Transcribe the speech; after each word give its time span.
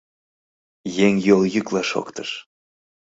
Еҥ 1.07 1.13
йолйӱкла 1.27 1.81
шоктыш. 1.91 2.29